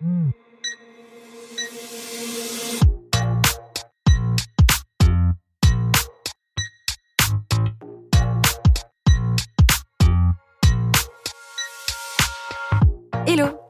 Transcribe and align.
Hmm. 0.00 0.30
Hello. 13.26 13.69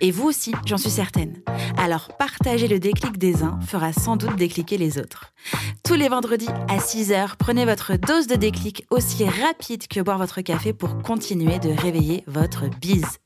Et 0.00 0.10
vous 0.10 0.24
aussi, 0.24 0.52
j'en 0.66 0.76
suis 0.76 0.90
certaine. 0.90 1.42
Alors 1.76 2.08
partager 2.16 2.68
le 2.68 2.78
déclic 2.78 3.18
des 3.18 3.42
uns 3.42 3.58
fera 3.60 3.92
sans 3.92 4.16
doute 4.16 4.36
décliquer 4.36 4.78
les 4.78 4.98
autres. 4.98 5.32
Tous 5.84 5.94
les 5.94 6.08
vendredis 6.08 6.48
à 6.68 6.78
6h, 6.78 7.36
prenez 7.38 7.64
votre 7.64 7.96
dose 7.96 8.26
de 8.26 8.36
déclic 8.36 8.84
aussi 8.90 9.24
rapide 9.24 9.86
que 9.86 10.00
boire 10.00 10.18
votre 10.18 10.40
café 10.40 10.72
pour 10.72 11.02
continuer 11.02 11.58
de 11.58 11.70
réveiller 11.70 12.24
votre 12.26 12.68
bise. 12.80 13.18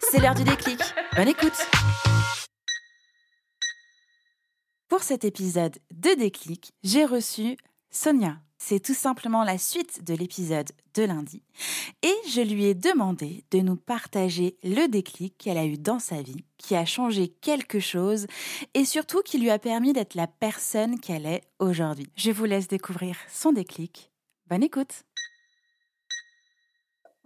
C'est 0.00 0.20
l'heure 0.20 0.34
du 0.34 0.44
déclic. 0.44 0.78
Bonne 1.16 1.28
écoute 1.28 1.66
Pour 4.88 5.02
cet 5.02 5.24
épisode 5.24 5.76
de 5.92 6.14
déclic, 6.18 6.72
j'ai 6.82 7.04
reçu 7.04 7.56
Sonia. 7.90 8.36
C'est 8.58 8.80
tout 8.80 8.94
simplement 8.94 9.44
la 9.44 9.58
suite 9.58 10.04
de 10.04 10.14
l'épisode 10.14 10.70
de 10.94 11.02
lundi. 11.02 11.42
Et 12.06 12.28
je 12.28 12.42
lui 12.42 12.66
ai 12.66 12.74
demandé 12.74 13.46
de 13.50 13.60
nous 13.60 13.76
partager 13.76 14.58
le 14.62 14.88
déclic 14.88 15.38
qu'elle 15.38 15.56
a 15.56 15.64
eu 15.64 15.78
dans 15.78 15.98
sa 15.98 16.20
vie, 16.20 16.44
qui 16.58 16.76
a 16.76 16.84
changé 16.84 17.28
quelque 17.28 17.80
chose 17.80 18.26
et 18.74 18.84
surtout 18.84 19.22
qui 19.22 19.38
lui 19.38 19.48
a 19.48 19.58
permis 19.58 19.94
d'être 19.94 20.14
la 20.14 20.26
personne 20.26 21.00
qu'elle 21.00 21.24
est 21.24 21.40
aujourd'hui. 21.60 22.06
Je 22.14 22.30
vous 22.30 22.44
laisse 22.44 22.68
découvrir 22.68 23.16
son 23.32 23.52
déclic. 23.52 24.12
Bonne 24.50 24.62
écoute. 24.62 25.04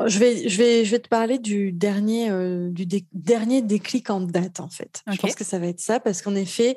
Je 0.07 0.21
vais, 0.21 0.49
je 0.49 0.57
vais, 0.59 0.85
je 0.85 0.93
vais 0.93 1.01
te 1.01 1.09
parler 1.09 1.41
du 1.41 1.73
dernier, 1.73 2.31
euh, 2.31 2.71
du 2.71 2.87
dernier 3.13 3.63
déclic 3.63 4.11
en 4.11 4.21
date, 4.21 4.61
en 4.61 4.69
fait. 4.69 5.03
Je 5.11 5.17
pense 5.17 5.35
que 5.35 5.43
ça 5.43 5.59
va 5.59 5.67
être 5.67 5.81
ça, 5.81 5.99
parce 5.99 6.23
qu'en 6.23 6.37
effet, 6.37 6.77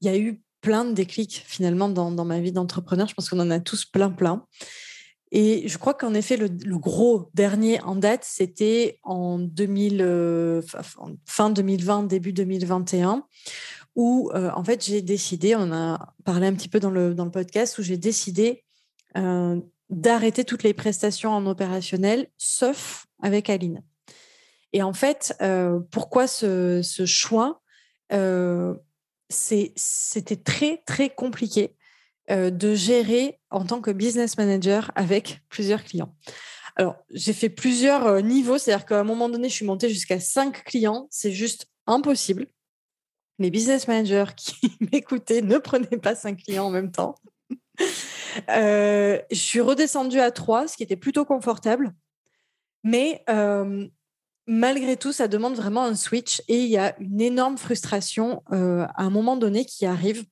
il 0.00 0.08
y 0.08 0.10
a 0.10 0.18
eu 0.18 0.42
plein 0.62 0.84
de 0.84 0.92
déclics 0.92 1.44
finalement 1.46 1.88
dans, 1.88 2.10
dans 2.10 2.24
ma 2.24 2.40
vie 2.40 2.50
d'entrepreneur. 2.50 3.06
Je 3.06 3.14
pense 3.14 3.30
qu'on 3.30 3.38
en 3.38 3.52
a 3.52 3.60
tous 3.60 3.84
plein, 3.84 4.10
plein. 4.10 4.44
Et 5.32 5.66
je 5.68 5.76
crois 5.78 5.94
qu'en 5.94 6.14
effet, 6.14 6.36
le, 6.36 6.48
gros 6.78 7.30
dernier 7.34 7.80
en 7.82 7.96
date, 7.96 8.24
c'était 8.24 9.00
en 9.02 9.38
2000, 9.38 10.00
euh, 10.00 10.62
fin 11.24 11.50
2020, 11.50 12.04
début 12.04 12.32
2021, 12.32 13.26
où 13.96 14.30
euh, 14.34 14.50
en 14.54 14.62
fait 14.62 14.84
j'ai 14.84 15.02
décidé, 15.02 15.56
on 15.56 15.72
a 15.72 16.14
parlé 16.24 16.46
un 16.46 16.54
petit 16.54 16.68
peu 16.68 16.78
dans 16.78 16.90
le, 16.90 17.14
dans 17.14 17.24
le 17.24 17.30
podcast, 17.30 17.78
où 17.78 17.82
j'ai 17.82 17.96
décidé 17.96 18.64
euh, 19.16 19.60
d'arrêter 19.90 20.44
toutes 20.44 20.62
les 20.62 20.74
prestations 20.74 21.30
en 21.30 21.44
opérationnel, 21.46 22.28
sauf 22.36 23.06
avec 23.20 23.50
Aline. 23.50 23.82
Et 24.72 24.82
en 24.82 24.92
fait, 24.92 25.34
pourquoi 25.90 26.26
ce 26.26 26.82
choix? 27.06 27.62
C'était 29.28 30.36
très, 30.36 30.82
très 30.84 31.08
compliqué 31.08 31.76
de 32.28 32.74
gérer 32.74 33.38
en 33.50 33.64
tant 33.64 33.80
que 33.80 33.90
business 33.90 34.36
manager 34.36 34.90
avec 34.94 35.40
plusieurs 35.48 35.84
clients. 35.84 36.14
Alors, 36.76 36.96
j'ai 37.10 37.32
fait 37.32 37.48
plusieurs 37.48 38.22
niveaux, 38.22 38.58
c'est-à-dire 38.58 38.84
qu'à 38.84 39.00
un 39.00 39.04
moment 39.04 39.28
donné, 39.28 39.48
je 39.48 39.54
suis 39.54 39.64
montée 39.64 39.88
jusqu'à 39.88 40.20
cinq 40.20 40.64
clients. 40.64 41.08
C'est 41.10 41.32
juste 41.32 41.66
impossible. 41.86 42.46
Les 43.38 43.50
business 43.50 43.88
managers 43.88 44.32
qui 44.36 44.76
m'écoutaient 44.92 45.42
ne 45.42 45.58
prenaient 45.58 45.98
pas 45.98 46.14
cinq 46.14 46.42
clients 46.42 46.66
en 46.66 46.70
même 46.70 46.90
temps. 46.90 47.14
je 48.48 49.22
suis 49.32 49.60
redescendue 49.60 50.20
à 50.20 50.30
trois, 50.30 50.68
ce 50.68 50.76
qui 50.76 50.82
était 50.82 50.96
plutôt 50.96 51.24
confortable. 51.24 51.94
Mais 52.84 53.24
malgré 54.46 54.96
tout, 54.96 55.12
ça 55.12 55.28
demande 55.28 55.56
vraiment 55.56 55.84
un 55.84 55.94
switch 55.94 56.42
et 56.48 56.62
il 56.62 56.68
y 56.68 56.76
a 56.76 56.94
une 57.00 57.20
énorme 57.20 57.58
frustration 57.58 58.42
euh, 58.52 58.86
à 58.94 59.02
un 59.02 59.10
moment 59.10 59.36
donné 59.36 59.64
qui 59.64 59.86
arrive. 59.86 60.24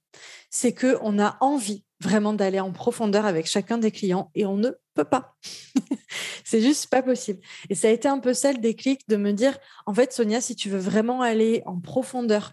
C'est 0.50 0.72
que 0.72 0.98
on 1.02 1.19
a 1.19 1.36
envie 1.41 1.84
vraiment 2.00 2.32
d'aller 2.32 2.60
en 2.60 2.70
profondeur 2.70 3.25
avec 3.25 3.47
chacun 3.47 3.78
des 3.78 3.91
clients 3.91 4.30
et 4.34 4.47
on 4.47 4.56
ne 4.56 4.70
peut 4.94 5.04
pas. 5.04 5.34
c'est 6.44 6.60
juste 6.60 6.88
pas 6.88 7.02
possible. 7.02 7.41
Et 7.70 7.75
ça 7.75 7.88
a 7.88 7.91
été 7.91 8.06
un 8.06 8.19
peu 8.19 8.34
ça 8.34 8.52
le 8.52 8.58
déclic 8.58 9.00
de 9.08 9.16
me 9.16 9.32
dire, 9.32 9.56
en 9.86 9.94
fait, 9.94 10.12
Sonia, 10.12 10.41
si 10.41 10.54
tu 10.54 10.69
veux 10.69 10.78
vraiment 10.78 11.22
aller 11.22 11.62
en 11.66 11.81
profondeur 11.81 12.52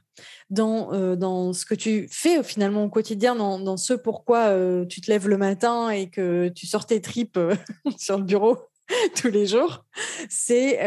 dans, 0.50 0.94
euh, 0.94 1.16
dans 1.16 1.54
ce 1.54 1.66
que 1.66 1.76
tu 1.76 2.08
fais 2.10 2.42
finalement 2.44 2.86
au 2.86 2.90
quotidien, 2.90 3.36
dans, 3.36 3.60
dans 3.60 3.78
ce 3.78 3.94
pourquoi 3.94 4.48
euh, 4.48 4.86
tu 4.86 5.02
te 5.02 5.12
lèves 5.12 5.28
le 5.28 5.38
matin 5.38 5.90
et 5.90 6.10
que 6.10 6.50
tu 6.50 6.66
sors 6.66 6.86
tes 6.86 7.02
tripes 7.02 7.40
sur 7.98 8.18
le 8.18 8.24
bureau 8.24 8.71
tous 9.16 9.30
les 9.30 9.46
jours, 9.46 9.86
c'est 10.30 10.80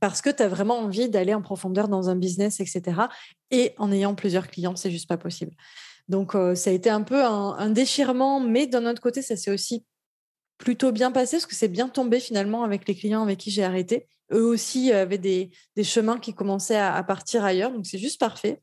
parce 0.00 0.22
que 0.22 0.30
tu 0.30 0.42
as 0.42 0.48
vraiment 0.48 0.78
envie 0.78 1.08
d'aller 1.08 1.34
en 1.34 1.42
profondeur 1.42 1.88
dans 1.88 2.08
un 2.08 2.16
business, 2.16 2.60
etc. 2.60 3.02
Et 3.50 3.74
en 3.78 3.92
ayant 3.92 4.14
plusieurs 4.14 4.48
clients, 4.48 4.76
c'est 4.76 4.90
juste 4.90 5.08
pas 5.08 5.18
possible. 5.18 5.52
Donc, 6.08 6.32
ça 6.32 6.70
a 6.70 6.72
été 6.72 6.90
un 6.90 7.02
peu 7.02 7.24
un, 7.24 7.70
déchirement, 7.70 8.40
mais 8.40 8.66
d'un 8.66 8.86
autre 8.86 9.00
côté, 9.00 9.22
ça 9.22 9.36
s'est 9.36 9.50
aussi 9.50 9.84
plutôt 10.58 10.92
bien 10.92 11.10
passé 11.10 11.36
parce 11.36 11.46
que 11.46 11.54
c'est 11.54 11.68
bien 11.68 11.88
tombé 11.88 12.20
finalement 12.20 12.62
avec 12.62 12.86
les 12.86 12.94
clients 12.94 13.22
avec 13.22 13.38
qui 13.38 13.50
j'ai 13.50 13.64
arrêté. 13.64 14.06
Eux 14.32 14.44
aussi 14.44 14.92
avaient 14.92 15.18
des, 15.18 15.50
chemins 15.82 16.18
qui 16.18 16.34
commençaient 16.34 16.76
à, 16.76 17.02
partir 17.02 17.44
ailleurs, 17.44 17.72
donc 17.72 17.86
c'est 17.86 17.98
juste 17.98 18.20
parfait. 18.20 18.60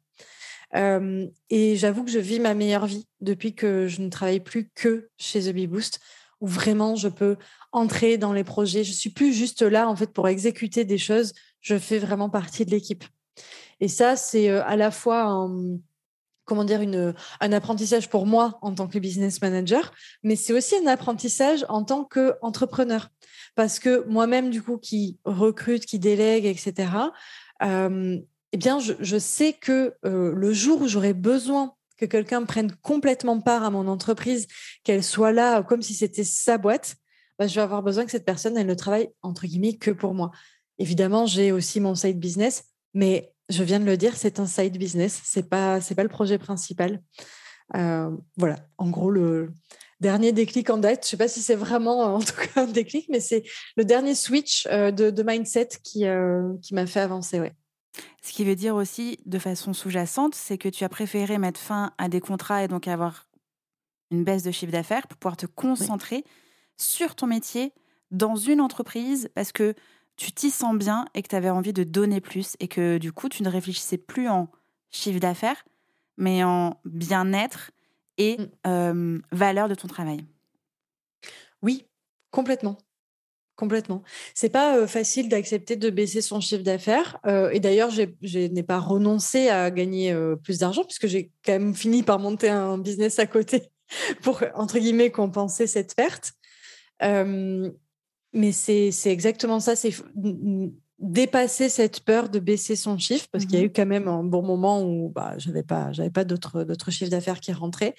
et 0.74 1.76
j'avoue 1.76 2.04
que 2.04 2.12
je 2.12 2.20
vis 2.20 2.40
ma 2.40 2.54
meilleure 2.54 2.86
vie 2.86 3.08
depuis 3.22 3.54
que 3.56 3.88
je 3.88 4.02
ne 4.02 4.10
travaille 4.10 4.40
plus 4.40 4.70
que 4.76 5.10
chez 5.18 5.42
The 5.42 5.54
Bee 5.54 5.68
Boost 5.68 6.00
où 6.42 6.48
vraiment 6.48 6.96
je 6.96 7.08
peux 7.08 7.38
entrer 7.72 8.18
dans 8.18 8.34
les 8.34 8.44
projets. 8.44 8.84
Je 8.84 8.94
suis 8.94 9.10
plus 9.10 9.34
juste 9.34 9.62
là 9.62 9.88
en 9.90 9.96
fait 9.96 10.12
pour 10.14 10.28
exécuter 10.28 10.86
des 10.86 10.98
choses. 10.98 11.34
Je 11.62 11.78
fais 11.78 12.00
vraiment 12.00 12.30
partie 12.30 12.66
de 12.66 12.72
l'équipe. 12.72 13.04
Et 13.80 13.88
ça, 13.88 14.16
c'est 14.16 14.50
euh, 14.50 14.64
à 14.66 14.76
la 14.76 14.92
fois 14.92 15.24
un, 15.24 15.78
comment 16.50 16.64
dire 16.64 16.82
une, 16.82 17.14
un 17.40 17.52
apprentissage 17.54 18.10
pour 18.10 18.26
moi 18.26 18.58
en 18.62 18.74
tant 18.74 18.88
que 18.88 19.00
business 19.00 19.42
manager, 19.42 19.94
mais 20.24 20.36
c'est 20.36 20.52
aussi 20.52 20.76
un 20.76 20.88
apprentissage 20.88 21.66
en 21.70 21.84
tant 21.84 22.04
qu'entrepreneur. 22.04 23.10
Parce 23.56 23.80
que 23.80 24.04
moi-même, 24.08 24.50
du 24.50 24.62
coup, 24.62 24.78
qui 24.78 25.20
recrute, 25.24 25.86
qui 25.86 26.00
délègue, 26.00 26.46
etc., 26.46 26.92
euh, 27.64 28.18
eh 28.52 28.58
bien, 28.58 28.80
je, 28.80 29.18
sais 29.20 29.54
que 29.54 29.94
euh, 30.06 30.34
le 30.34 30.54
jour 30.54 30.82
où 30.82 30.88
j'aurai 30.88 31.14
besoin 31.14 31.76
que 32.00 32.06
quelqu'un 32.06 32.44
prenne 32.46 32.72
complètement 32.82 33.42
part 33.42 33.64
à 33.64 33.70
mon 33.70 33.88
entreprise, 33.88 34.48
qu'elle 34.84 35.04
soit 35.04 35.32
là 35.32 35.62
comme 35.64 35.82
si 35.82 35.94
c'était 35.94 36.24
sa 36.24 36.58
boîte, 36.58 36.96
bah, 37.38 37.48
je 37.48 37.56
vais 37.56 37.62
avoir 37.62 37.84
besoin 37.84 38.06
que 38.06 38.12
cette 38.12 38.26
personne, 38.26 38.58
elle 38.58 38.68
ne 38.68 38.74
travaille 38.74 39.10
entre 39.22 39.46
guillemets 39.46 39.78
que 39.78 39.92
pour 39.92 40.14
moi. 40.14 40.32
Évidemment, 40.78 41.26
j'ai 41.26 41.52
aussi 41.52 41.80
mon 41.80 41.96
side 41.96 42.20
business, 42.20 42.64
mais 42.94 43.34
je 43.50 43.64
viens 43.64 43.80
de 43.80 43.86
le 43.86 43.98
dire, 43.98 44.16
c'est 44.16 44.40
un 44.40 44.46
side 44.46 44.78
business, 44.78 45.22
c'est 45.26 45.50
pas 45.50 45.82
c'est 45.82 45.96
pas 45.96 46.04
le 46.04 46.10
projet 46.10 46.38
principal. 46.38 47.02
Euh, 47.76 48.10
voilà, 48.38 48.56
en 48.78 48.90
gros 48.90 49.12
le 49.12 49.52
dernier 50.00 50.32
déclic 50.32 50.70
en 50.70 50.78
date. 50.78 51.04
Je 51.04 51.10
sais 51.10 51.18
pas 51.18 51.28
si 51.28 51.42
c'est 51.42 51.56
vraiment 51.56 52.16
en 52.16 52.20
tout 52.20 52.34
cas 52.36 52.64
un 52.64 52.68
déclic, 52.68 53.08
mais 53.10 53.20
c'est 53.20 53.44
le 53.76 53.84
dernier 53.84 54.16
switch 54.16 54.68
euh, 54.72 54.92
de, 54.92 55.24
mindset 55.24 55.70
qui 55.84 56.06
euh, 56.06 56.54
qui 56.62 56.74
m'a 56.74 56.86
fait 56.86 57.02
avancer. 57.02 57.40
Ouais. 57.40 57.54
Ce 58.22 58.32
qui 58.34 58.44
veut 58.44 58.56
dire 58.56 58.76
aussi, 58.76 59.18
de 59.26 59.40
façon 59.40 59.74
sous-jacente, 59.74 60.36
c'est 60.36 60.58
que 60.58 60.70
tu 60.70 60.84
as 60.84 60.90
préféré 60.90 61.38
mettre 61.38 61.60
fin 61.60 61.92
à 61.98 62.10
des 62.10 62.22
contrats 62.22 62.64
et 62.64 62.68
donc 62.68 62.88
avoir 62.88 63.28
une 64.12 64.24
baisse 64.24 64.44
de 64.44 64.52
chiffre 64.52 64.72
d'affaires 64.72 65.08
pour 65.08 65.18
pouvoir 65.18 65.38
te 65.38 65.46
concentrer 65.46 66.24
sur 66.78 67.16
ton 67.16 67.28
métier 67.28 67.74
dans 68.12 68.36
une 68.36 68.62
entreprise 68.62 69.30
parce 69.36 69.52
que 69.52 69.76
tu 70.16 70.32
t'y 70.32 70.50
sens 70.50 70.76
bien 70.76 71.06
et 71.14 71.22
que 71.22 71.28
tu 71.28 71.36
avais 71.36 71.50
envie 71.50 71.74
de 71.74 71.84
donner 71.84 72.20
plus 72.22 72.56
et 72.60 72.68
que 72.68 72.98
du 72.98 73.12
coup, 73.14 73.30
tu 73.30 73.44
ne 73.44 73.50
réfléchissais 73.50 73.98
plus 73.98 74.28
en 74.28 74.50
chiffre 74.90 75.20
d'affaires, 75.20 75.64
mais 76.18 76.44
en 76.44 76.80
bien-être 76.86 77.72
et 78.18 78.38
mmh. 78.38 78.48
euh, 78.68 79.20
valeur 79.32 79.70
de 79.70 79.76
ton 79.76 79.88
travail. 79.88 80.26
Oui, 81.62 81.86
complètement. 82.32 82.78
Complètement. 83.60 84.04
C'est 84.34 84.48
pas 84.50 84.88
facile 84.88 85.28
d'accepter 85.28 85.76
de 85.76 85.90
baisser 85.90 86.22
son 86.22 86.40
chiffre 86.40 86.64
d'affaires. 86.64 87.20
et 87.52 87.60
d'ailleurs, 87.60 87.90
je 87.90 88.48
n'ai 88.48 88.64
pas 88.64 88.80
renoncé 88.80 89.50
à 89.50 89.70
gagner 89.70 90.16
plus 90.44 90.60
d'argent 90.60 90.86
puisque 90.86 91.08
j'ai 91.08 91.30
quand 91.46 91.52
même 91.52 91.76
fini 91.76 92.02
par 92.02 92.20
monter 92.20 92.48
un 92.48 92.78
business 92.78 93.20
à 93.20 93.26
côté 93.26 93.64
pour, 94.24 94.42
entre 94.56 94.80
guillemets, 94.80 95.12
compenser 95.12 95.68
cette 95.68 95.94
perte. 95.94 96.32
mais 97.02 98.52
c'est 98.54 98.92
exactement 99.12 99.60
ça. 99.60 99.76
C'est 99.76 99.94
dépasser 101.00 101.68
cette 101.70 102.02
peur 102.02 102.30
de 102.30 102.40
baisser 102.40 102.76
son 102.78 102.98
chiffre 102.98 103.28
parce 103.32 103.46
qu'il 103.46 103.56
y 103.56 103.58
a 103.58 103.62
Mhm. 103.62 103.66
eu 103.68 103.72
quand 103.74 103.86
même 103.86 104.08
un 104.08 104.24
bon 104.24 104.42
moment 104.42 104.84
où 104.84 105.10
bah, 105.10 105.34
j'avais 105.38 105.64
pas 105.64 105.92
j'avais 105.94 106.10
pas 106.10 106.26
d'autres 106.26 106.64
d'autres 106.66 106.92
chiffres 106.92 107.10
d'affaires 107.12 107.40
qui 107.40 107.54
rentraient 107.54 107.96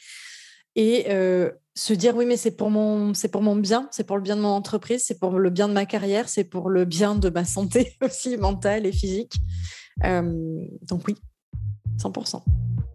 et 0.76 1.06
euh, 1.08 1.50
se 1.80 1.94
dire 1.94 2.14
oui 2.14 2.26
mais 2.26 2.36
c'est 2.36 2.50
pour 2.50 2.70
mon 2.70 3.14
c'est 3.14 3.28
pour 3.30 3.40
mon 3.40 3.56
bien 3.56 3.88
c'est 3.90 4.04
pour 4.04 4.16
le 4.16 4.22
bien 4.22 4.36
de 4.36 4.42
mon 4.42 4.48
entreprise 4.48 5.02
c'est 5.06 5.18
pour 5.18 5.38
le 5.38 5.48
bien 5.50 5.66
de 5.66 5.72
ma 5.72 5.86
carrière 5.86 6.28
c'est 6.28 6.44
pour 6.44 6.68
le 6.68 6.84
bien 6.84 7.14
de 7.14 7.30
ma 7.30 7.44
santé 7.44 7.96
aussi 8.02 8.36
mentale 8.36 8.84
et 8.86 8.92
physique 8.92 9.34
Euh, 10.04 10.22
donc 10.82 11.02
oui 11.08 11.14
100% 11.98 12.42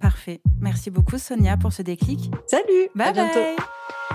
Parfait. 0.02 0.40
Merci 0.60 0.92
beaucoup 0.92 1.18
Sonia 1.18 1.58
pour 1.58 1.72
ce 1.74 1.82
déclic. 1.82 2.32
salut 2.48 2.90
à 3.00 3.12
Bye 3.12 3.14
bientôt. 3.14 4.15